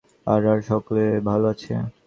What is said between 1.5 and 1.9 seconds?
আছে।